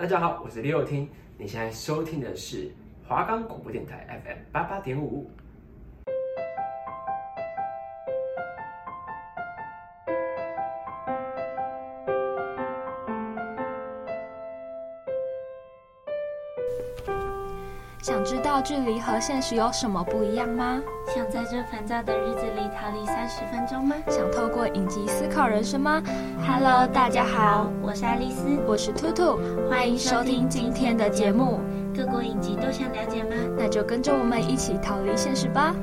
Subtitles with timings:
[0.00, 1.06] 大家好，我是李友听，
[1.36, 2.72] 你现在收听的是
[3.06, 5.30] 华冈广播电台 FM 八八点五。
[18.60, 20.82] 道距离和现实有什么不一样吗？
[21.06, 23.96] 想在这烦躁的日子里逃离三十分钟吗？
[24.08, 26.02] 想透过影集思考人生吗
[26.46, 29.38] ？Hello，大家好，我是爱丽丝，我是兔兔，
[29.70, 31.60] 欢迎收听今天的节目。
[31.96, 33.30] 各国影集都想了解吗？
[33.56, 35.74] 那就跟着我们一起逃离现实吧。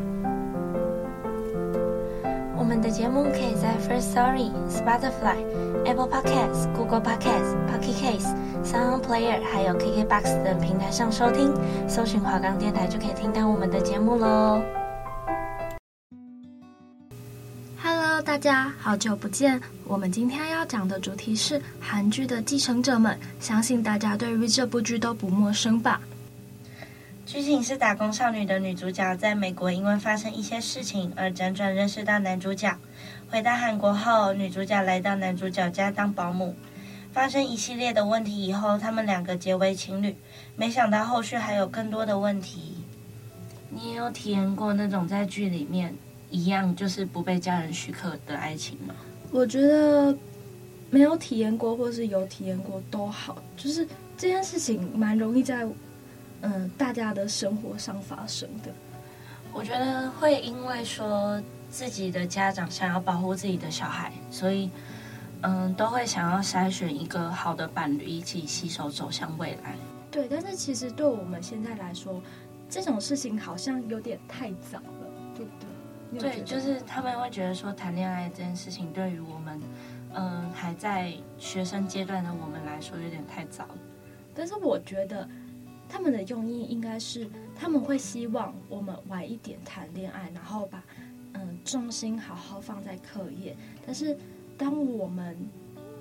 [2.56, 5.42] 我们的节目可以在 First Story、Spotify、
[5.84, 11.54] Apple Podcasts、Google Podcasts、Pocket Casts、Sound Player，还有 KKBox 等平台上收听，
[11.88, 14.62] 搜寻华冈电台就可以听到我们的节目喽。
[17.82, 19.62] Hello，大家好久不见。
[19.86, 26.02] 我们今天要讲的主题是韩剧的继承者们，相信大家对于这部剧都不陌生吧？
[27.26, 32.74] 剧情是打工少女的女主角在美国因为发生一些事情而辗转认识到男主角。
[33.30, 36.56] 回到韩国后，女主角来到男主角家当保姆。
[37.12, 40.16] 发生一系列的问题以后，他们两个结为情侣。
[40.56, 42.76] 没想到后续还有更多的问题。
[43.70, 45.94] 你也有体验过那种在剧里面
[46.30, 48.96] 一样就是不被家人许可的爱情吗？
[49.32, 50.16] 我觉得
[50.90, 53.42] 没有体验过，或是有体验过都好。
[53.56, 55.68] 就是这件事情蛮容易在。
[56.42, 58.70] 嗯，大家的生活上发生的，
[59.52, 64.70] 我觉得会因为说自己的家长想要保护自己的小孩，所以
[65.42, 69.76] 嗯，都会想要筛选一个好的伴侣，一起携手走向未来。
[70.12, 72.22] 对，但是其实对我们现在来说，
[72.70, 75.52] 这种事情好像有点太早了，对不
[76.20, 76.20] 对？
[76.20, 79.62] 对，就是他们会觉得说谈恋爱这件事情对于我们
[80.14, 83.76] 嗯还在学生阶段的我们来说有点太早了。
[84.34, 85.28] 但是我觉得。
[85.90, 90.84] 他们的用意应该是，他们会希望我们晚一点谈恋爱，然后把
[91.32, 93.56] 嗯重心好好放在课业。
[93.86, 94.18] 但是，
[94.58, 95.38] 当我们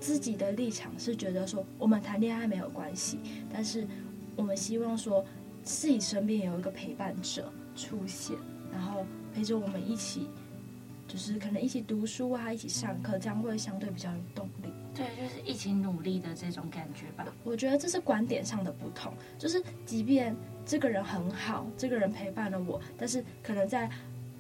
[0.01, 3.19] 自己的立场是觉得说，我们谈恋爱没有关系，
[3.53, 3.87] 但是
[4.35, 5.25] 我们希望说
[5.63, 8.37] 自己身边有一个陪伴者出现，
[8.73, 10.29] 然后陪着我们一起，
[11.07, 14.71] 就是可能一起读书啊，一起上课，这样会相对比较有动力。
[14.95, 17.27] 对，就是一起努力的这种感觉吧。
[17.45, 20.35] 我觉得这是观点上的不同，就是即便
[20.65, 23.91] 这个人很好，这个人陪伴了我，但是可能在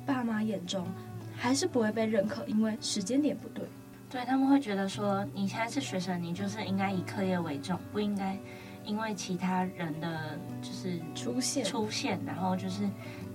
[0.06, 0.87] 爸妈眼中
[1.34, 3.65] 还是不会被认可，因为时间点不对。
[4.09, 8.39] 对，他们会觉得说，你现在是学生，你就是应该以课业为重，不应该
[8.84, 12.89] 因为其他人的就是出现出现，然后就是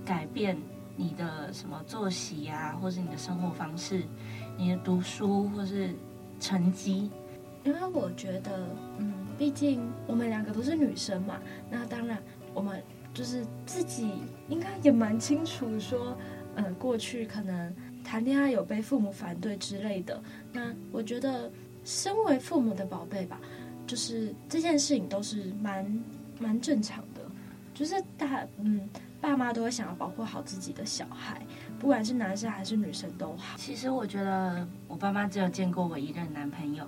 [0.04, 0.56] 改变
[0.96, 4.02] 你的什么作息啊，或是你的生活方式，
[4.56, 5.94] 你的读书或是。
[6.40, 7.08] 成绩，
[7.62, 8.66] 因为我觉得，
[8.98, 11.38] 嗯，毕竟我们两个都是女生嘛，
[11.70, 12.20] 那当然
[12.52, 12.82] 我们
[13.14, 14.10] 就是自己
[14.48, 16.18] 应该也蛮清楚说，
[16.56, 17.72] 呃，过去可能
[18.04, 20.22] 谈恋爱有被父母反对之类的。
[20.52, 21.50] 那我觉得，
[21.84, 23.40] 身为父母的宝贝吧，
[23.86, 26.02] 就是这件事情都是蛮
[26.38, 27.20] 蛮正常的，
[27.74, 28.88] 就是大嗯。
[29.22, 31.40] 爸妈都会想要保护好自己的小孩，
[31.78, 33.56] 不管是男生还是女生都好。
[33.56, 36.84] 其实我觉得我爸妈只有见过我一任男朋友，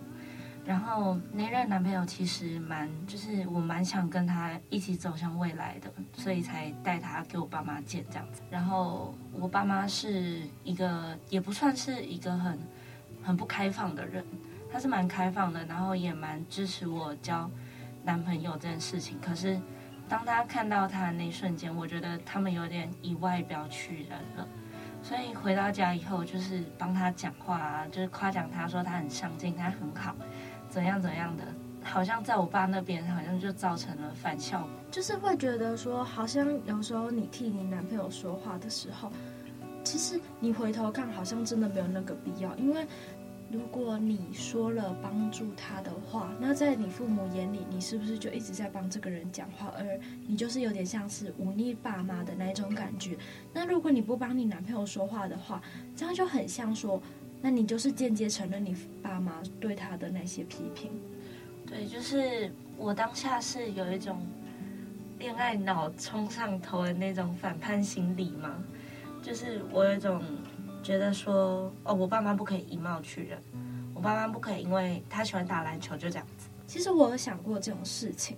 [0.64, 8.42] 然后那任男朋友其实蛮，就是我蛮想跟他一起走向未来的，所以才带他给我爸妈见这样子。
[8.50, 12.58] 然后我爸妈是一个也不算是一个很
[13.22, 14.24] 很不开放的人，
[14.72, 17.50] 他是蛮开放的，然后也蛮支持我交
[18.02, 19.18] 男朋友这件事情。
[19.20, 19.60] 可是。
[20.06, 24.46] 当他看到他的那一瞬间，我觉得他们有点以外表取人了。
[25.02, 30.14] 所以回到家以后，就是帮他讲话啊，就是夸奖他说他很上进，他很好，
[30.74, 31.44] 怎样怎样的。
[31.84, 39.12] 好像在我爸那边，好像就造成了反效果，就是会觉得说，好像有时候你替你男朋友说话的时候，
[39.84, 42.84] 其实你回头看，好像真的没有那个必要，因为。
[43.50, 49.72] 如果你说了帮助他的话，那在你父母眼里，你是不是就一直在帮这个人讲话？
[49.78, 53.16] 而你就是有点像是忤逆爸妈的那种感觉。
[53.52, 55.62] 那如果你不帮你男朋友说话的话，
[55.94, 57.00] 这样就很像说，
[57.44, 60.90] 那你就是间接承认你爸妈对他的那些批评。
[61.66, 64.18] 对，就是我当下是有一种
[65.18, 68.64] 恋爱脑冲上头的那种反叛心理嘛，
[69.22, 70.22] 就是我有一种。
[70.82, 73.38] 觉得说哦，我爸妈不可以以貌取人，
[73.94, 76.46] 我爸妈不可以因为他喜欢打篮球就这样子。
[76.66, 78.36] 其实我有想过这种事情，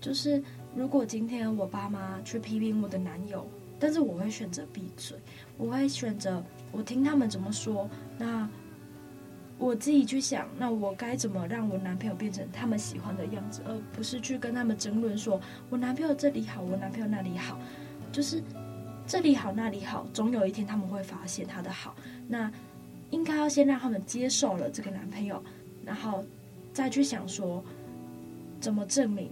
[0.00, 0.42] 就是
[0.74, 3.46] 如果今天我爸妈去批评我的男友，
[3.78, 5.18] 但是我会选择闭嘴，
[5.58, 6.42] 我会选择
[6.74, 7.88] 我听他们怎么说。
[8.18, 8.48] 那
[9.56, 15.40] 我自己去想，那我该怎么让我男朋友变成他们喜欢的样子，而不是去跟他们争论说，
[15.70, 17.58] 我男朋友这里好，我男朋友那里好，
[18.10, 18.42] 就是
[19.06, 21.94] 这里好那里好，总有一天他们会发现他的好。
[22.26, 22.50] 那
[23.10, 25.40] 应该要先让他们接受了这个男朋友，
[25.84, 26.24] 然后
[26.72, 27.62] 再去想说，
[28.60, 29.30] 怎么证明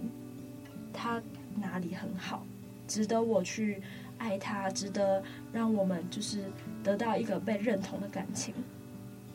[0.93, 1.21] 他
[1.55, 2.45] 哪里很好，
[2.87, 3.81] 值得我去
[4.23, 5.21] 爱他，值得
[5.51, 6.45] 让我们就是
[6.81, 8.53] 得到一个被认同的感情。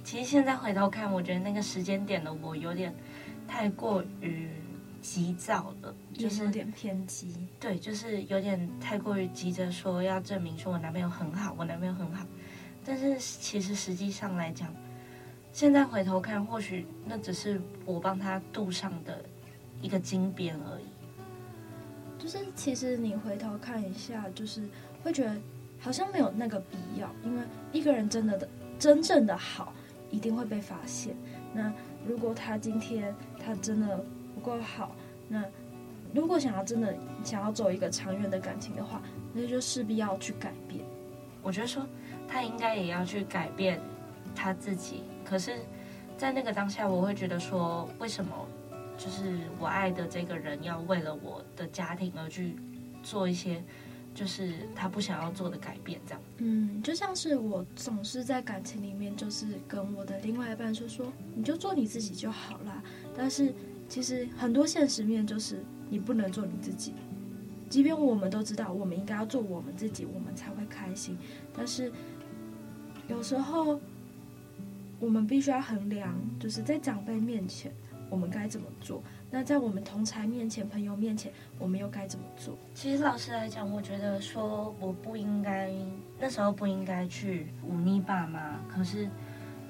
[0.02, 2.94] 其实现在回头看，我觉得那个时间点的我有点
[3.46, 4.48] 太过于
[5.02, 7.34] 急躁了，就是有点偏激。
[7.60, 12.24] 对，就是有点太过于急着说要证明说我男朋友很好，我男朋友很好。
[12.82, 14.74] 但是其实实际上来讲，
[15.52, 19.22] 现在回头看，或许那只是我帮他镀上的
[19.82, 20.84] 一个金边而已。
[22.18, 24.62] 就是其实你回头看一下，就是
[25.02, 25.36] 会觉得
[25.78, 27.42] 好像没有那个必要，因为
[27.72, 28.48] 一个人真的的
[28.78, 29.72] 真正的好。
[30.10, 31.14] 一定会被发现。
[31.52, 31.70] 那
[32.06, 34.02] 如果他今天他真的
[34.34, 34.96] 不够好，
[35.28, 35.44] 那
[36.14, 39.02] 如果想要真的想要走一个长远的感情的话，
[39.34, 40.82] 那就势必要去改变。
[41.42, 41.86] 我觉得说
[42.26, 43.78] 他应该也要去改变
[44.34, 45.02] 他自己。
[45.26, 45.58] 可是，
[46.16, 48.30] 在那个当下，我会觉得说，为什么
[48.98, 52.56] 就是我爱的这个人要为了我的家庭而去
[53.02, 53.62] 做一些？
[54.14, 56.20] 就是他不想要做的改变，这样。
[56.38, 61.06] 嗯，就像是我总是在感情里面，就是跟我的另外一半说说，
[61.36, 62.82] 你就做你自己就好啦。
[63.16, 63.54] 但是
[63.88, 66.94] 其实很多现实面就是你不能做你自己，
[67.70, 71.16] 即便我们都知道我们应该要做我们自己，我们才会开心。
[71.54, 71.92] 但是
[73.06, 73.80] 有时候
[74.98, 77.72] 我们必须要衡量，就是在长辈面前
[78.08, 79.02] 我们该怎么做。
[79.30, 82.56] 那在我们同才面前、朋友面前，我们又该怎么做？
[82.74, 85.70] 其实老实来讲，我觉得说我不应该
[86.18, 88.58] 那时候不应该去忤逆爸妈。
[88.68, 89.06] 可是，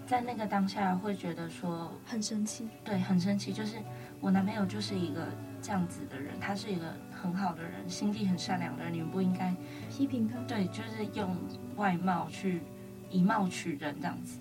[0.07, 2.69] 在那个当下，会觉得说很生气。
[2.85, 3.53] 对，很生气。
[3.53, 3.79] 就是
[4.21, 5.27] 我男朋友就是一个
[5.61, 8.95] 这样子的人，他是一个很好的人，心地很善良的人。
[8.95, 9.53] 你们不应该
[9.91, 10.39] 批评他。
[10.47, 11.37] 对，就是用
[11.75, 12.63] 外貌去
[13.11, 14.39] 以貌取人这样子。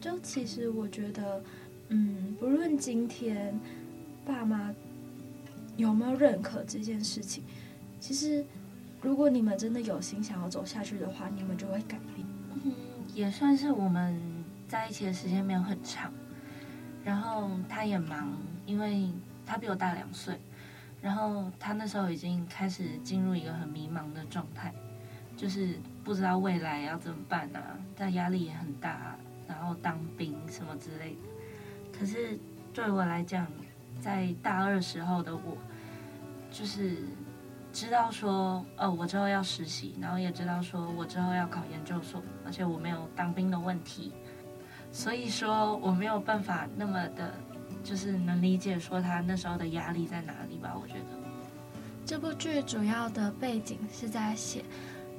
[0.00, 1.40] 就其实我觉得。
[1.88, 3.58] 嗯，不论今天
[4.24, 4.74] 爸妈
[5.76, 7.44] 有没有认可这件事情，
[8.00, 8.44] 其实
[9.00, 12.26] 如果你们真的有心想要走下去的话，你们就会改变。
[12.64, 12.72] 嗯，
[13.14, 14.18] 也算是我们
[14.66, 16.12] 在一起的时间没有很长，
[17.04, 18.32] 然后他也忙，
[18.66, 19.10] 因为
[19.44, 20.38] 他比我大两岁，
[21.02, 24.72] 然后他那时候已经开始进入一个很迷茫的状态，
[25.36, 29.16] 就是不知道未来要怎么办啊，但压力也很大，
[29.46, 31.33] 然后当兵什么之类的。
[31.96, 32.38] 可是
[32.72, 33.46] 对我来讲，
[34.00, 35.56] 在大二时候的我，
[36.50, 36.98] 就是
[37.72, 44.12] 知道说，哦，我之后要实习，然后也知道说我之后要考研究所，而且我没有当兵的问题，
[44.90, 47.32] 所以说我没有办法那么的，
[47.82, 50.76] 就是能理解说他那时候的压力在哪里吧？
[50.80, 51.06] 我觉得
[52.04, 54.64] 这部剧主要的背景是在写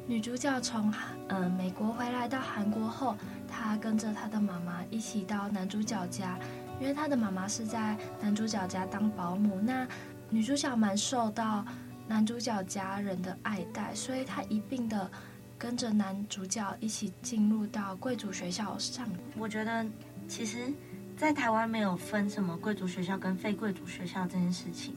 [0.06, 0.94] 女主角从
[1.30, 3.16] 呃美国回来到韩国后，
[3.48, 6.38] 她跟着她的妈妈一起到男主角家。
[6.80, 9.88] 因为他的妈妈是在男主角家当保姆，那
[10.30, 11.66] 女主角蛮受到
[12.08, 15.10] 男主角家人的爱戴，所以她一并的
[15.58, 19.08] 跟着男主角一起进入到贵族学校上。
[19.38, 19.86] 我觉得
[20.28, 20.72] 其实，
[21.16, 24.94] 在台湾没有分什么贵族学校跟非贵族学校这件事情，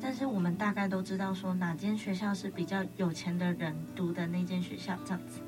[0.00, 5.40] 但是我们大概都知道说哪间学校是比较有钱的人读的那间学校这样子。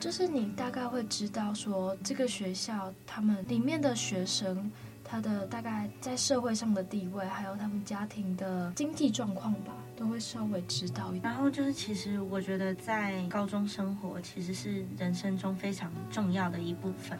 [0.00, 4.70] 就是你大概会知道说这个学校他们里面的学生。
[5.10, 11.22] 他的大概在社会上的地位，还有他们家庭的经济状况吧，都会稍微知道一点。
[11.24, 17.18] 然后就是，其实我觉得在高中生活其实是人生中非常重要的一部分。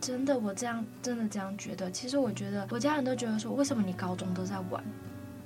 [0.00, 1.88] 真的，我这样真的这样觉得。
[1.88, 4.82] 其实我觉得，我家人都觉得说，为什么你高中都在玩，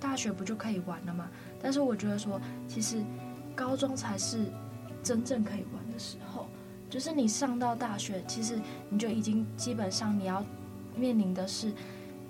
[0.00, 1.28] 大学不就可以玩了吗？
[1.60, 3.04] 但是我觉得说，其实
[3.54, 4.46] 高中才是
[5.02, 6.48] 真正可以玩的时候。
[6.88, 10.42] 就是你上到大学，其实你就已经基本上你要。
[10.96, 11.72] 面临的是，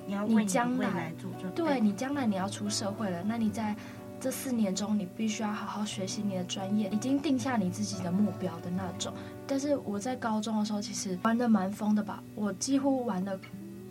[0.07, 1.13] 你要你将来
[1.55, 3.75] 对你将来你要出社会了，那你在
[4.21, 9.13] 这四年中，你必须要好好学习你的专业，已经定下你自己的目标的那种。
[9.47, 13.39] 但是我在高中的时候，其实玩的蛮疯的吧，我几乎玩了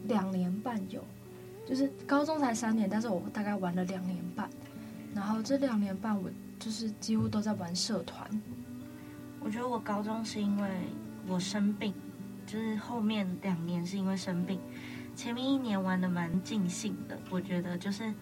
[0.07, 1.03] 两年半有，
[1.67, 4.49] 就是高中才三年，但是我大概玩了两年半，
[5.13, 8.27] 然后这两年半我就是几乎都在玩社团。
[9.39, 10.69] 我觉得我高中是因为
[11.27, 11.93] 我生病。
[12.53, 14.59] 就是后面两年是因为生病，
[15.15, 17.17] 前面一年玩的蛮尽兴的。
[17.31, 18.13] 我觉得就是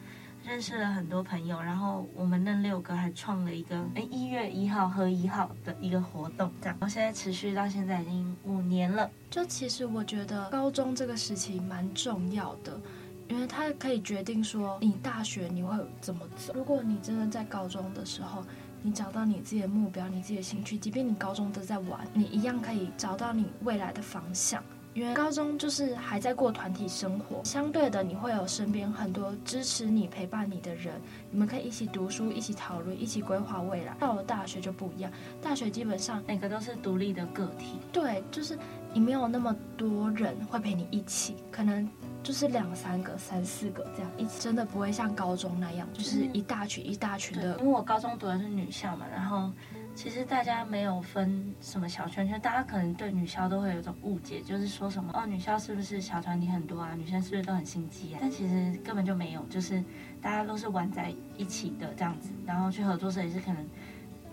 [0.45, 9.11] 认识了很多朋友，然后我们那六个还创了一个哎一月一号和一号的一个活动，这样，我现在持续到现在已经五年了。
[9.29, 12.79] 就其实我觉得高中这个时期蛮重要的，
[13.27, 16.53] 因为它可以决定说你大学你会怎么走。
[16.53, 18.41] 如果你真的在高中的时候，
[18.81, 24.63] 你找到你自己的目标，你自己的兴趣，即便你高中都在玩，你一样可以找到你未来的方向。
[24.93, 33.95] 因为高中就是还在过团体生活，相对的你会有身边很多支持你、陪伴你的人，你们可以一起读书、一起讨论、一起规划未来。
[33.97, 35.09] 到了大学就不一样，
[35.41, 38.59] 大学基本上每个都是独立的个体，对，就是
[38.93, 41.89] 你没有那么多人会陪你一起，可能
[42.23, 47.57] 就是两三个、三四个这样一起，真的不会像高中那样，就是一大群一大群的。
[47.59, 49.51] 因为我高中读的是女校嘛，然后。
[49.93, 56.95] 其实大家没有分什么小圈圈，大家可能对女校都会有一种误解，就是说什么哦，女校是不是小团体很多啊？
[56.95, 58.19] 女生是不是都很心机啊？
[58.21, 59.83] 但其实根本就没有，就是
[60.21, 63.67] 大家都是玩在一起的这样子，然后去合作社也是可能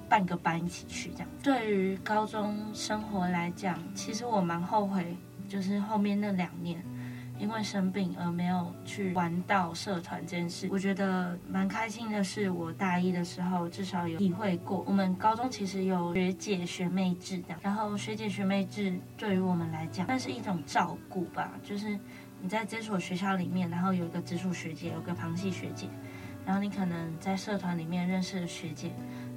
[0.09, 1.29] 半个班一起去这样。
[1.43, 5.17] 对于高中生活来讲，其实我蛮后悔，
[5.49, 6.81] 就是后面那两年。
[7.39, 14.85] 因为生病而没有去玩到社团这件事，我觉得蛮开心的是，我大一的时候至少有体会过。
[14.87, 21.53] 我们高中其实有学姐学妹制的，然后学姐学妹制对于我们来讲，那是一种照顾吧。
[21.63, 21.99] 就是
[22.41, 25.89] 你在这所学校里面，然后有一个直属学姐，有个旁系学姐，
[26.45, 28.91] 然后你可能在社团里面认识的学姐，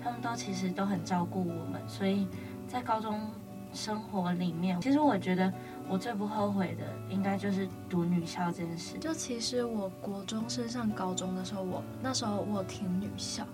[0.03, 1.79] 他们都其实都很照顾我们。
[1.87, 2.27] 所以
[2.67, 3.29] 在高中
[3.73, 5.53] 生活里面，其实我觉得。
[5.89, 8.97] 我最不后悔的，应该就是读女校这件事。
[8.97, 13.45] 就其实我国中升上高中的时候，我那时候我挺女校，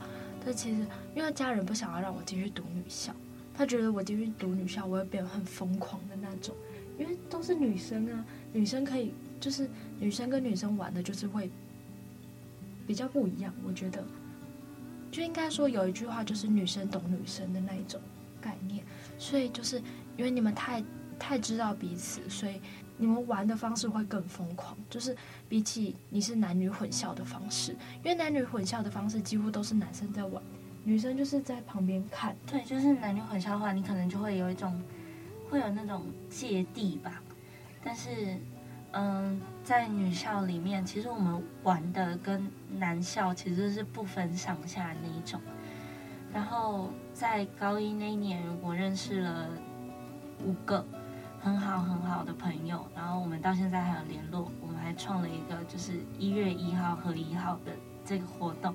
[0.45, 3.11] 但其实因为家人不想要让我继续读女校，
[3.55, 6.53] 他觉得我继续读女校我会变得很疯狂的那种，
[6.99, 9.67] 因为都是女生啊，女生可以就是
[9.99, 11.49] 女生跟女生玩的就是会
[12.85, 14.03] 比较不一样，我觉得
[15.11, 17.99] 就应该说有一句话就是女生懂女生的那一种
[18.39, 18.83] 概念，
[19.17, 19.81] 所以就是
[20.17, 20.83] 因为你们太。
[21.19, 22.61] 太知道彼此，所以
[22.97, 24.77] 你们玩的方式会更疯狂。
[24.89, 25.15] 就是
[25.49, 27.71] 比起你是男女混校的方式，
[28.03, 30.41] 因为男女混校的方式几乎都是男生在玩，
[30.83, 32.35] 女生就是在旁边看。
[32.45, 34.81] 对，就是男女混校的话，你可能就会有一种
[35.49, 37.21] 会有那种芥蒂吧。
[37.83, 38.37] 但是，
[38.91, 45.39] 嗯，在女校里面，其实我们玩的跟男校其实是不分上下那一种。
[46.33, 49.47] 然后在高一那一年，我认识了
[50.43, 50.85] 五个。
[51.39, 57.71] 很好很好的朋友，然后我们到现在还有联络，我们还创了一个就是一月一号和一号的
[58.03, 58.73] 这个活动，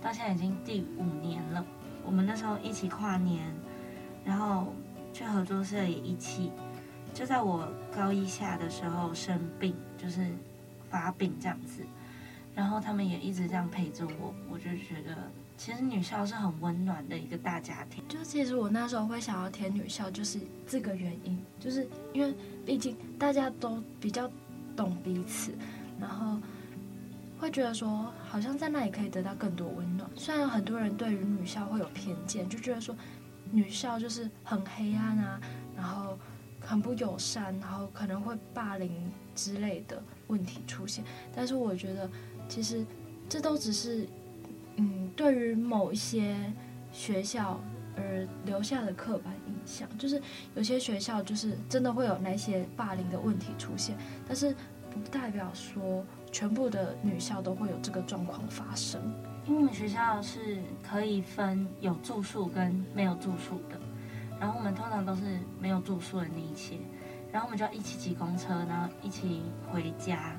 [0.00, 1.64] 到现在已经第五年了。
[2.04, 3.54] 我们那时候一起跨年，
[4.24, 4.74] 然后
[5.12, 6.50] 去合作社也一起。
[7.14, 10.26] 就在我高一下的时候生病，就是
[10.90, 11.84] 发病这样子，
[12.54, 15.16] 然后他们也一直这样陪着我，我就觉得。
[15.64, 18.02] 其实女校是很温暖的一个大家庭。
[18.08, 22.34] 就其实我那时候会想要填女校，就是这个原因，就是因为
[22.66, 24.28] 毕竟大家都比较
[24.74, 25.52] 懂彼此，
[26.00, 26.36] 然后
[27.38, 30.10] 会觉得说好像在那里可以得到更多温暖。
[30.16, 32.92] 虽然很多人对于女校会有偏见，就觉得说
[33.52, 35.40] 女校就是很黑暗啊，
[35.76, 36.18] 然后
[36.60, 41.04] 很不友善，然后可能会霸凌之类的问题出现。
[41.32, 42.10] 但是我觉得
[42.48, 42.84] 其实
[43.28, 44.08] 这都只是。
[44.76, 46.36] 嗯，对于某一些
[46.90, 47.60] 学校
[47.96, 50.20] 而留下的刻板印象，就是
[50.54, 54.54] 有些学校就是真的会有那些霸凌的问题出现，但是
[54.90, 59.00] 不代表说全部的女校都会有这个状况发生。
[59.46, 63.78] 因为我们学校是可以分有住宿跟没有住宿的，
[64.40, 65.22] 然后我们通常都是
[65.60, 66.76] 没有住宿的那一些，
[67.30, 70.34] 然后我们就要一起挤公车，然后一起回家，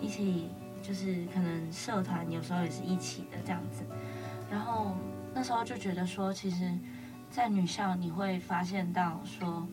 [0.00, 0.48] 一起。
[0.82, 3.82] 就是可能社团有时候也是一起的这样子，
[4.50, 4.96] 然后
[5.34, 6.72] 那时候就觉得说，其实，
[7.30, 9.66] 在女校你会发现到说，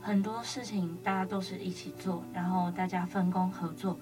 [0.00, 3.98] 很多事情大家都是一起做，然后大家分工合作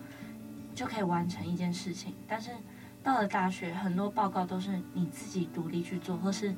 [0.75, 2.15] 就可以完成一件事情。
[2.29, 2.51] 但是
[3.03, 6.55] 到了大学，很多报告都是你自己独立去做，或是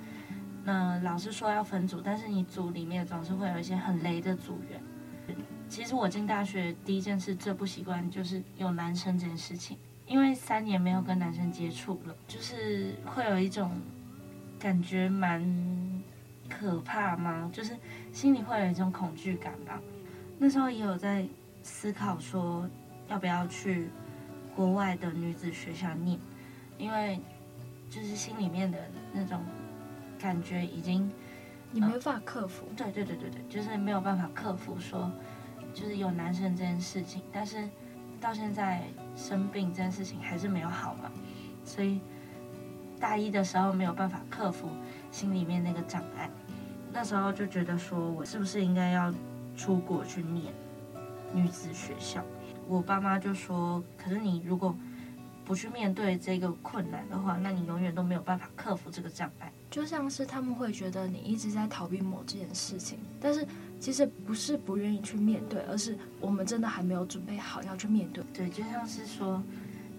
[0.65, 4.81] 那、老师说要分组，但是你组里面总是会有一些很雷的组员。
[5.69, 13.71] 其实我进大学第一件事最不习惯就是有男生这件事情，因为三年没有跟男生接触了，就是会有一种
[14.59, 15.43] 感觉蛮
[16.49, 17.51] 可怕吗？
[17.53, 17.77] 就是
[18.13, 19.81] 心里会有一种恐惧感吧。
[20.39, 21.27] 那时候也有在
[21.63, 22.69] 思考说
[23.09, 23.91] 要不要去
[24.57, 26.19] 国外的女子学校念，
[26.79, 27.21] 因为
[27.91, 28.79] 就是心里面的
[29.13, 29.45] 那种
[30.19, 31.11] 感觉已经
[31.71, 32.67] 你没办法克服。
[32.77, 35.11] 对对对对对，就是没有办法克服说。
[35.79, 37.69] 就是有男生这件事情，但是
[38.21, 38.83] 到现在
[39.15, 41.09] 生病这件事情还是没有好嘛，
[41.65, 42.01] 所以
[42.99, 44.69] 大一的时候没有办法克服
[45.13, 46.29] 心里面那个障碍。
[46.93, 49.15] 那时候就觉得说，我是不是应该要
[49.57, 50.53] 出国去念
[51.33, 52.25] 女子学校？
[52.67, 54.75] 我爸妈就说，可是你如果
[55.45, 59.53] 不去面对这个困难的话，那你永远都没有办法克服这个障碍。
[59.71, 63.47] 就像是他们会觉得你一直在逃避某件事情，但是
[63.81, 68.25] 其实不是不愿意去面对，而是我们真的还没有准备好要去面对。
[68.35, 69.43] 对，就像是说，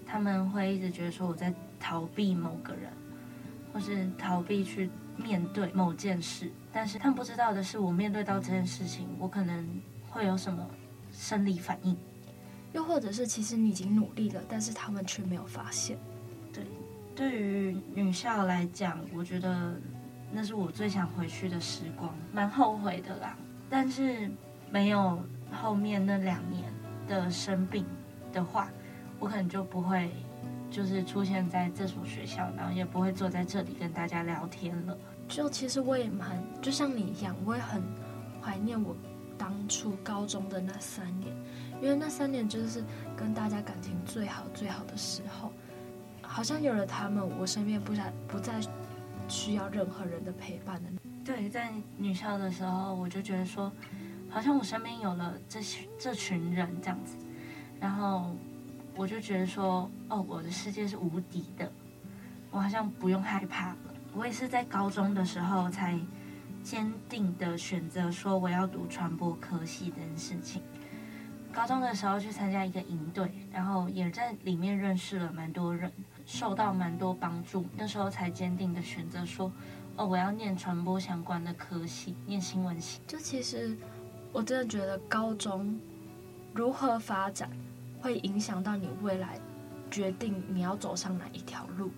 [0.06, 2.92] 他们会一直觉得说我在逃避某个人，
[3.72, 9.66] 或是逃避去面对某件事，但是他们不知道的是，我面对到这件事情，我可能
[10.08, 10.66] 会有什么
[11.10, 11.96] 生理反应，
[12.72, 15.96] 又或者是其实你已经努力了，但是他们却没有发现。
[16.52, 16.64] 对，
[17.16, 19.74] 对于女校来讲，我觉得
[20.30, 23.36] 那是我最想回去的时光，蛮后悔的啦。
[23.70, 24.30] 但是
[24.70, 26.70] 没有后面那两年
[27.06, 27.86] 的生病
[28.32, 28.68] 的话，
[29.18, 30.10] 我可能就不会。
[30.72, 34.96] 就是出现在这所学校，然后也不会坐在这里跟大家聊天了。
[35.26, 37.82] 就其实我也蛮，就像你一样，我也很
[38.40, 38.94] 怀念我
[39.36, 41.34] 当初高中的那三年，
[41.82, 42.84] 因为那三年就是
[43.16, 45.50] 跟大家感情最好最好的时候。
[46.22, 48.60] 好像有了他们，我身边不再不再
[49.26, 50.88] 需要任何人的陪伴了。
[51.24, 53.70] 对，在女校的时候，我就觉得说，
[54.28, 57.16] 好像我身边有了这群这群人这样子，
[57.80, 58.34] 然后。
[58.96, 61.72] 我就觉得说，哦，我的世界是无敌的，
[62.50, 63.76] 我好像不用害怕了。
[64.12, 65.98] 我也是在高中的时候才
[66.62, 70.60] 坚定的选择说我要读传播科系这件事情。
[71.50, 75.90] 高中的时候去参加一个营队，然后也在里面认识了蛮多人，
[76.26, 77.64] 受到蛮多帮助。
[77.78, 79.50] 那时候才坚定的选择说，
[79.96, 83.00] 哦，我要念传播相关的科系，念新闻系。
[83.06, 83.76] 就其实
[84.32, 85.78] 我真的觉得高中
[86.54, 87.50] 如何发展，
[88.00, 89.38] 会影响到你未来
[89.90, 91.90] 决定你要走上哪一条路，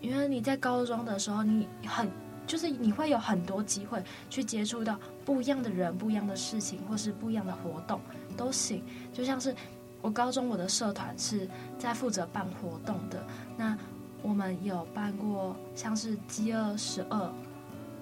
[0.00, 2.08] 因为你在高中的时候，你很
[2.46, 8.00] 就是你会有很多机会去接触到不一样的人、不一样的事情，或是不一样的活动
[8.36, 8.82] 都行。
[9.12, 9.54] 就像是
[10.00, 13.24] 我高中我的社团是在负责办活动的，
[13.56, 13.76] 那
[14.22, 17.32] 我们有办过像是饥饿十二，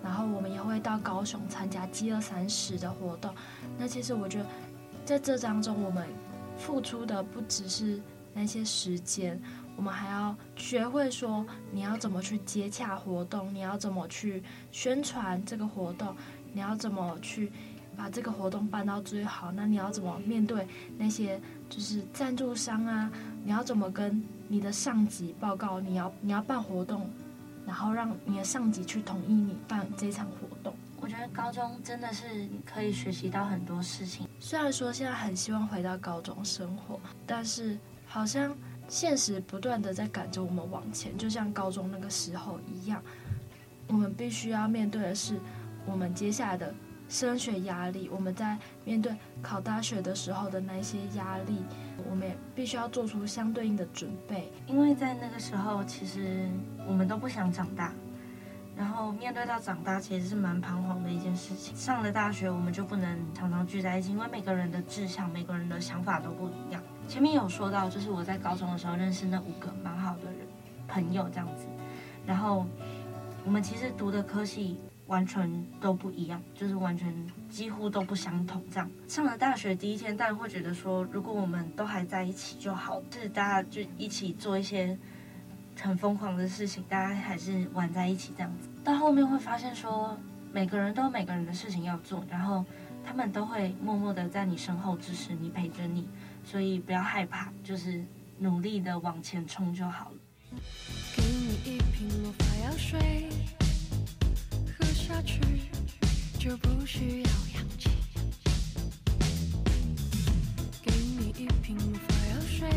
[0.03, 3.35] 然后我们也会到高雄参加饥饿三十的活动。
[3.79, 4.47] 那其实我觉得
[5.05, 6.07] 在这当中我们。
[6.59, 8.03] 付出的不只是
[8.35, 9.41] 那些时间，
[9.77, 16.17] 我们还要学会说你要怎么去接洽活动，你要怎么去宣传这个活动，
[16.53, 17.53] 你要怎么去
[17.97, 19.53] 把这个活动办到最好。
[19.53, 20.67] 那你要怎么面对
[20.99, 23.09] 那些就是赞助商啊？
[23.45, 25.79] 你要怎么跟你的上级报告？
[25.79, 27.09] 你要你要办活动，
[27.67, 30.75] 然后让你的上级去同意你办这场活动。
[31.01, 34.27] 我觉得高中真的是可以学习到很多事情。
[34.41, 38.57] 虽然说现在很希望回到高中生活，但是好像
[38.89, 43.01] 现实不断的在赶着我们往前，就像高中那个时候一样。
[43.87, 45.39] 我们必须要面对的是
[45.87, 46.75] 我们接下来的
[47.09, 51.65] 升学压力，我们在面对考大学的时候的那些压力，
[52.09, 54.53] 我们也必须要做出相对应的准备。
[54.67, 56.49] 因为在那个时候，其实
[56.87, 57.93] 我们都不想长大。
[58.77, 61.75] 然后面对到长大，其实是蛮彷徨的一件事情。
[61.75, 66.81] 上了大学，我们就不能常常聚在一起，因为每个人的志向、每个人的想法都不一样。
[67.09, 70.47] 前面有说到，就是我在高中的时候认识那五个蛮好的人
[70.87, 71.67] 朋友这样子。
[72.25, 72.65] 然后
[73.45, 77.13] 我们其实读的科系完全都不一样，就是完全
[77.51, 78.63] 几乎都不相同。
[78.71, 84.97] 这样上了大学第一天，当然会觉得说，如果我们都还在一起就好，就是大家就一起做一些。
[85.81, 88.69] 很疯狂的事情，大家还是玩在一起这样子。
[88.83, 90.19] 到后面会发现说，
[90.53, 92.65] 每个人都有每个人的事情要做，然后
[93.07, 96.09] 他们都会默默的在你身后支持你、陪着你，
[96.43, 98.05] 所以不要害怕，就是
[98.41, 100.17] 努力的往前冲就好了。
[101.17, 103.29] 给你一瓶魔法药水，
[105.09, 105.41] 下去
[106.39, 107.89] 就不需要氧气。
[110.83, 112.69] 给你一瓶魔法药水，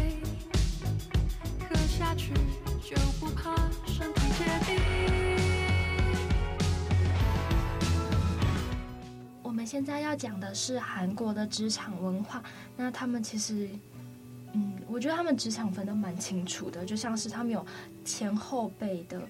[1.69, 2.31] 喝下去。
[2.89, 3.53] 就不怕
[3.85, 4.79] 身体结冰。
[9.43, 12.41] 我们现在要讲的是韩国的职场文化。
[12.77, 13.67] 那他们其实，
[14.53, 17.65] 嗯，我觉得他们职场分的蛮清楚的，就像是他们有
[18.05, 19.21] 前后辈的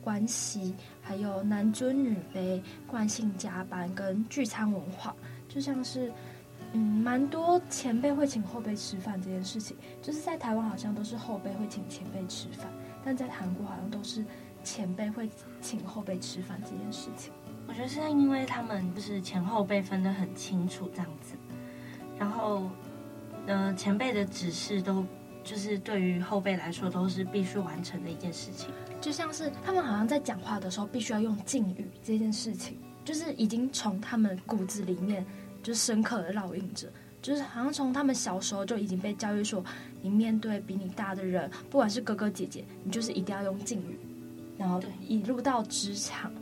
[0.00, 0.74] 关系，
[1.06, 5.14] 还有男尊女卑、惯性加班跟聚餐文化，
[5.48, 6.12] 就像是。
[6.72, 12.66] 嗯，蛮多前辈会请后辈吃饭这件事情，就是在台湾好像都是后辈会请前辈吃饭，
[13.04, 14.24] 但在韩国好像都是
[14.64, 17.32] 前辈会请后辈吃饭这件事情。
[17.68, 21.36] 我觉得是因为他们就是前后辈分得很清楚这样子，
[22.18, 22.68] 然后，
[23.46, 25.06] 呃，前辈的指示都
[25.46, 28.68] 就是对于后辈来说都是必须完成的一件事情。
[29.00, 35.24] 就像是他们好像在讲话的时候必须要用敬语这件事情，就是已经从他们骨子里面
[35.62, 36.88] 就深刻的烙印着，
[37.22, 39.64] 就是好像从他们小时候就已经被教育说，
[40.02, 43.96] 你面对比你大的人，不管是哥哥姐姐，你就是一定要用敬语，
[44.58, 46.32] 然后一路到职场，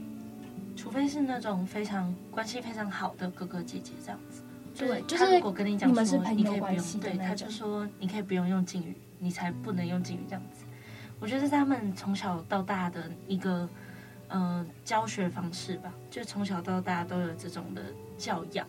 [0.77, 4.43] 除非是那种非常关系非常好的哥哥姐姐这样子。
[4.77, 10.65] 对，就是他如果跟你讲说，你们是朋友关系对，他就说你可以不用用敬语，你才不能用敬语这样子。
[11.21, 13.69] 我觉得是他们从小到大的一个
[14.29, 17.83] 呃教学方式吧，就从小到大都有这种的
[18.19, 18.67] 教养。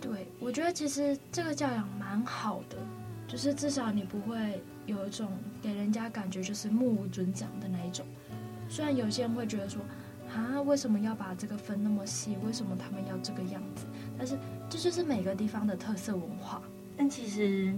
[0.00, 2.76] 对，我觉得其实这个教养蛮好的，
[3.28, 5.28] 就是至少你不会有一种
[5.60, 8.04] 给人家感觉就是目无尊长的那一种。
[8.68, 9.80] 虽然有些人会觉得说，
[10.34, 12.36] 啊，为什么要把这个分那么细？
[12.44, 13.84] 为什么他们要这个样子？
[14.18, 14.36] 但是
[14.72, 16.62] 这就是每个地方的特色文化。
[16.96, 17.74] 但其实，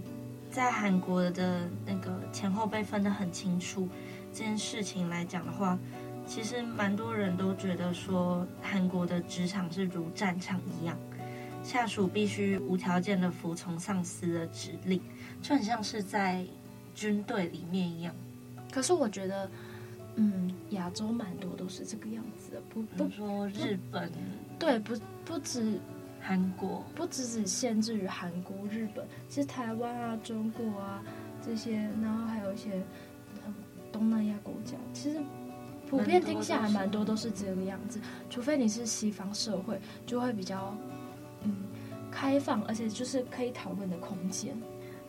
[0.49, 3.89] 在韩国的那个前后辈分得很清楚
[4.33, 5.77] 这件事情来讲的话，
[6.25, 10.97] 其实蛮多人都觉得说，韩国的职场是如战场一样，
[11.65, 15.01] 下属必须无条件的服从上司的指令，
[15.43, 16.47] 就很像是在
[16.95, 18.15] 军队里面一样。
[18.71, 19.51] 可是我觉得，
[20.15, 24.13] 嗯，亚洲蛮多都是这个样子的，不不说日本，
[24.61, 25.81] 对，不不止。
[26.27, 31.03] 韩国不只只限制于韩国、日本，其实台湾啊、中国啊
[31.45, 32.83] 这些，然后还有一些
[33.93, 35.21] 东南亚国家，其实
[35.87, 38.01] 普遍听下来蛮多都是这个样子。
[38.31, 40.75] 除非你是西方社会，就会比较
[41.43, 41.55] 嗯
[42.11, 44.57] 开放，而且就是可以讨论的空间。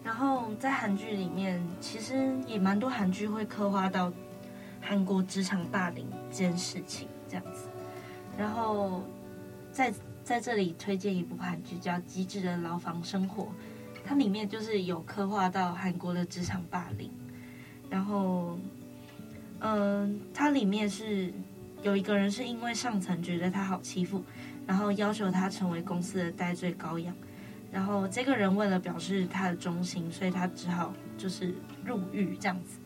[0.04, 4.12] 然后在韩剧里面，其实也蛮多韩剧会刻画到
[4.82, 7.69] 韩国职场霸凌这件事情这样子。
[8.38, 9.01] 然后
[9.71, 9.93] 在
[10.26, 13.44] 在这里推荐一部韩剧叫《机智的牢房生活》，
[14.04, 17.12] 它里面就是有刻画到韩国的职场霸凌。
[17.92, 18.58] 然后，
[19.60, 21.32] 嗯、它里面是
[21.84, 24.24] 有一个人是因为上层觉得他好欺负，
[24.66, 27.16] 然后要求他成为公司的代罪羔羊。
[27.72, 31.54] 然后这个人为了表示他的忠心，所以他只好就是
[31.86, 32.80] 入狱这样子。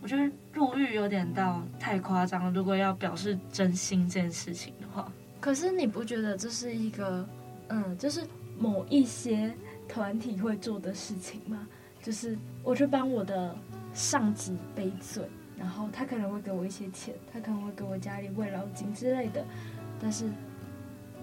[0.00, 5.10] 我觉得入狱有点到太夸张了，如果要表示真心这件事情的话。
[5.40, 7.26] 可是你不觉得这是一个，
[7.68, 8.22] 嗯，就是
[8.58, 9.52] 某一些
[9.88, 11.66] 团体会做的事情吗？
[12.02, 13.56] 就是我去帮我的
[13.94, 15.24] 上级背罪，
[15.58, 19.44] 然后他可能会给我一些钱，他可能会给我家里慰劳金之类的，
[20.00, 20.30] 但是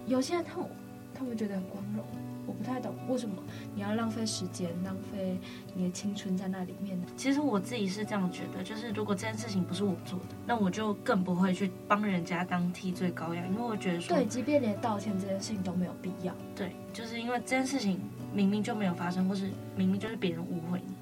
[0.06, 0.70] 有些人他们
[1.14, 2.04] 他们觉得很光荣。
[2.48, 3.36] 我不太懂为什么
[3.76, 5.38] 你要浪费时间、浪费
[5.76, 7.06] 你的青春在那里面呢？
[7.18, 16.34] 其实我自己是这样觉得，就是如果这件事情不是我做的，那我就更不会去帮人家当替罪羔羊，因为我觉得说，对，即便连道歉这件事情都没有必要。
[16.56, 18.00] 对，就是因为这件事情
[18.34, 20.94] 明明就没有发生，或是明明就是别人误会你，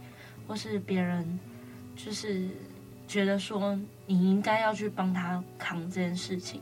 [0.47, 1.39] 或是别人
[1.95, 2.49] 就是
[3.07, 6.59] 觉得说你应该要去帮他扛这件事情，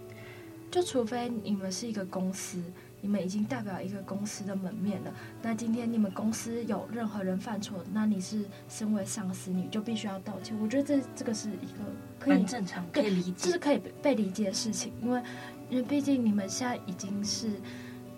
[0.70, 2.62] 就除非你们是一个公司。
[3.04, 5.14] 你们已经代表一个公司的门面了。
[5.42, 10.58] 那今天你们公司有任何人犯错，那你是身为上司，你就必须要道歉。
[10.62, 11.84] 我觉得这这个是一个
[12.18, 14.94] 可以正常、可以理解，这是可以被理解的事情。
[15.02, 15.22] 因为
[15.70, 17.50] 因为毕竟你们现在已经是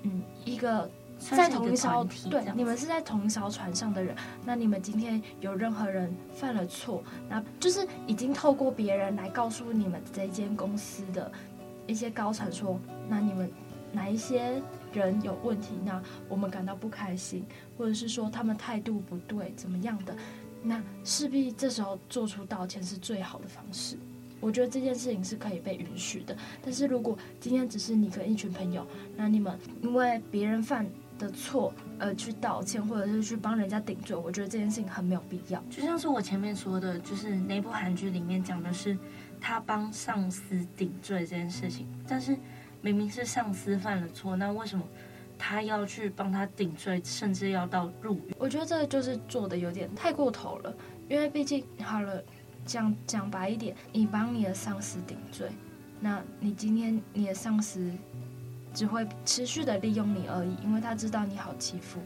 [0.04, 4.16] 嗯一个在同一艘对，你们是在同一艘船上的人。
[4.46, 11.32] 那你们今天有任何人犯了错，那就是已经透过别人来告诉你们这间公司的
[11.88, 13.50] 一些高层说，那你们。
[13.96, 14.62] 哪一些
[14.94, 17.46] 人有问题，那我们感到不开心，
[17.78, 20.14] 或者是说他们态度不对，怎么样的，
[20.62, 23.98] 那势必这时候做出道歉是最好的方式。
[24.42, 26.38] 我觉得这件事情是可以被允许的。
[26.62, 30.86] 但是如果今天只是你跟一群朋友，那你们因为别人犯
[31.18, 35.64] 的错而去道歉，或者是去帮人家顶罪，我觉得这件事情很没有必要。
[35.72, 38.96] 就像是我前面说的，就是那部韩剧里面讲的是
[39.40, 42.38] 他帮上司顶罪这件事情，但是。
[42.86, 44.88] 明明是上司犯了错，那为什么
[45.40, 48.36] 他要去帮他顶罪，甚至要到入狱？
[48.38, 50.72] 我觉得这个就是做的有点太过头了。
[51.10, 52.24] 因为毕竟好了，
[52.64, 55.50] 讲讲白一点，你帮你的上司顶罪，
[56.00, 57.92] 那你今天你的上司
[58.72, 62.00] 只会持续的利用你而已，因为他知道你好欺负。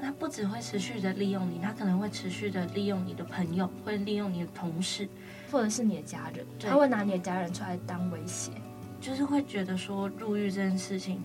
[0.00, 5.08] 他不只会持续的利用你，他可能会持续的利用你的朋友，会利用你的同事，
[5.50, 8.52] 或者是你的家人，他会拿你的家人出来当威胁。
[9.00, 11.22] 就是会觉得说入狱这件事情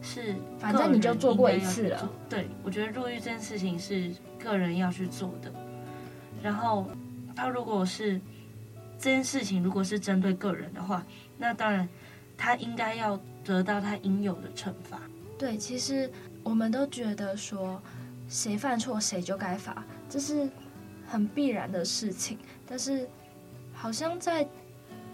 [0.00, 2.08] 是，反正你就做过一次了。
[2.28, 5.52] 对，我觉得入狱这件事情是个人要去做的。
[6.42, 6.86] 然后
[7.34, 8.20] 他如果是
[8.98, 11.04] 这件事情如果是针对个人的话，
[11.36, 11.88] 那当然
[12.36, 15.00] 他应该要得到他应有的惩罚。
[15.38, 16.10] 对，其实
[16.42, 17.80] 我们都觉得说
[18.28, 20.48] 谁犯错谁就该罚，这是
[21.06, 23.08] 很必然的事情，但是
[23.74, 24.46] 好像在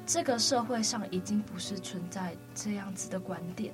[0.06, 3.72] 这个社会上已经不是存在这样子的观点。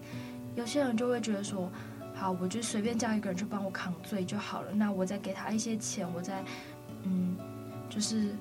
[0.54, 1.70] 有些人就会觉得说，
[2.14, 6.42] 好，我就随便叫一个人去帮我扛罪就好了，那我再给他一些钱，我再
[7.04, 7.36] 嗯，
[7.88, 8.34] 就是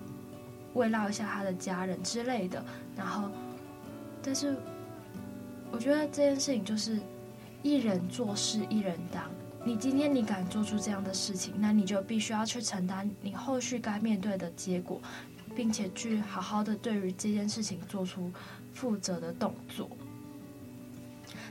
[0.74, 2.64] 慰劳一下他的家人之类的。
[2.96, 3.30] 然后，
[4.22, 4.56] 但是
[5.72, 7.00] 我觉得这件事情就是
[7.62, 9.24] 一人做事一人当。
[9.64, 15.02] 你今天你敢做出这样的事情，那你就必须要去承担你后续该面对的结果，
[15.58, 18.32] 并且去好好的对于这件事情做出
[18.74, 19.90] 负责的动作。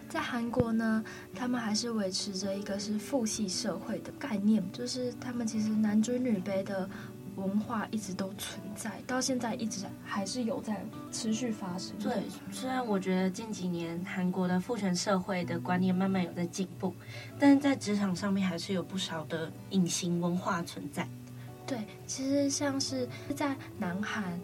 [0.08, 6.88] 在韩国呢，他们还是维持着一个是父系社会的概念，就是他们其实男尊女卑的。
[7.36, 11.94] 文化一直都存在，到现在一直还是有在持续发生。
[11.98, 16.94] 对，虽然我觉得近几年韩国的父权社会的观念慢慢有在进步，
[17.38, 21.06] 但是在职场上面还是有不少的隐形文化存在。
[21.66, 24.38] 对，其实像是在南韩，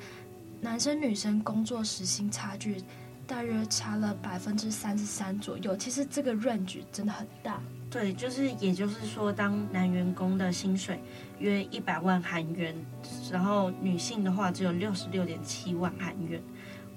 [0.61, 2.83] 男生女生工作时薪差距
[3.27, 7.63] 大约差了百分之三十三左右，其实这个 range 真的很大。
[7.89, 10.99] 对，就是也就是说，当男员工的薪水
[11.39, 12.75] 约一百万韩元，
[13.31, 16.43] 然后女性的话只有六十六点七万韩元。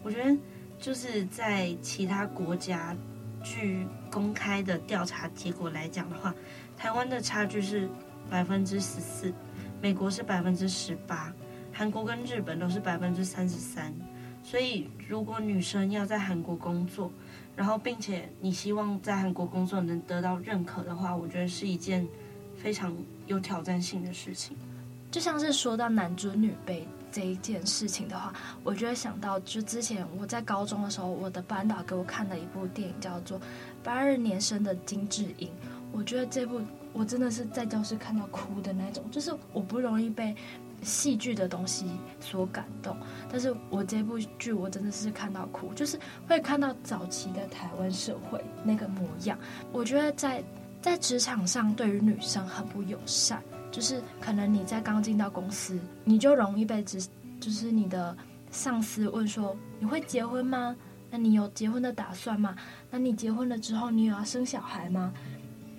[0.01, 0.37] 我觉得
[0.79, 2.95] 就是在其他国家，
[3.43, 6.33] 据公开的调查结果来讲的话，
[6.77, 7.89] 台湾的差距是
[8.29, 9.33] 百分之十四，
[9.81, 11.33] 美国是百分之十八，
[11.71, 13.93] 韩国跟日本都是百分之三十三。
[14.43, 17.11] 所以，如果女生要在韩国工作，
[17.55, 22.07] 然后，并且你希望在韩国工作能得到认可的话，我觉得是一件
[22.55, 24.55] 非常有挑战性的事情。
[25.09, 28.33] 就像是说到男尊女卑这一件事情的话，
[28.63, 33.39] 我就会想到，就之前我在高中的时候，我的班导给我看的一部电影叫做
[33.83, 35.47] 《八二年生的金智英》。
[35.91, 36.61] 我觉得这部
[36.95, 40.35] 我真的是在教室看到哭的那种，就是我不容易被。
[40.83, 42.95] 戏剧的东西所感动，
[43.31, 49.35] 但是我这部剧我真的是看到哭，就是会看到早期的台湾社会那个模样。
[49.71, 50.43] 我觉得在
[50.83, 57.07] 在职场上对于女生很不友善，就是可能你在刚进到公司，你就容易被职，
[57.39, 58.15] 就是你的
[58.51, 60.75] 上司问说，你会结婚吗？
[61.09, 62.55] 那你有结婚的打算吗？
[62.91, 65.11] 那你结婚了之后，你有要生小孩吗？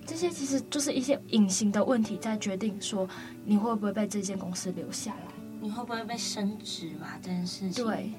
[0.07, 3.09] 这些其实就是一些隐形的问题，在决定说
[3.45, 7.09] 你会不会被这间公司留下来，你会不会被升职嘛？
[7.21, 8.12] 这件事情，对，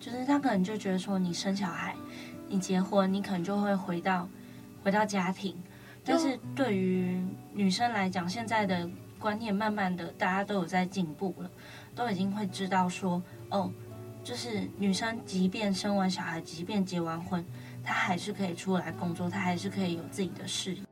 [0.00, 1.94] 就是他可能就觉得说，你生小孩，
[2.48, 4.26] 你结婚，你可能就会回到
[4.82, 5.54] 回到家庭。
[6.02, 11.50] 但是对于女生来讲，现在的观念慢慢的大家都有在进步了，
[11.94, 13.70] 都已经会知道说，哦，
[14.22, 17.44] 就是女生即便生完小孩，即便结完婚，
[17.82, 20.82] 她还是可以出来工作，她还是可以有自己的事业。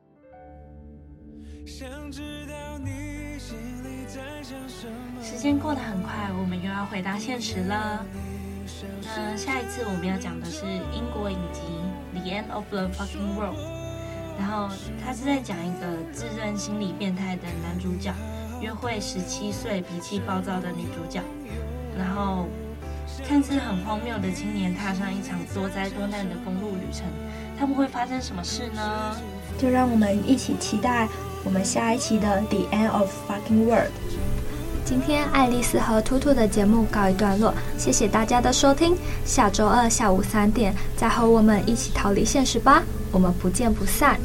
[5.23, 8.05] 时间过得很快，我们又要回到现实了。
[9.03, 11.61] 那下一次我们要讲的是英国影集
[12.21, 13.57] 《The End of the Fucking World》，
[14.39, 14.69] 然后
[15.03, 18.13] 他是在讲一个自认心理变态的男主角，
[18.61, 21.23] 约会十七岁脾气暴躁的女主角，
[21.97, 22.47] 然后
[23.27, 27.07] 看似很荒谬的青年踏上一场多灾多难的公路旅程，
[27.59, 29.17] 他们会发生什么事呢？
[29.59, 31.09] 就让我们一起期待。
[31.45, 33.87] 我们下一期的《The End of Fucking World》。
[34.85, 38.97] 今天爱丽丝和兔兔的节目告一段落，谢谢大家的收听。
[39.25, 44.19] 下周二下午三点再和我们一起逃离现实吧，我们不见不散。